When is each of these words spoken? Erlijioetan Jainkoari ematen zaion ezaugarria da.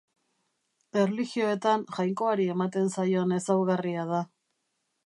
Erlijioetan 1.01 1.83
Jainkoari 1.99 2.49
ematen 2.55 2.91
zaion 2.97 3.39
ezaugarria 3.39 4.09
da. 4.15 4.27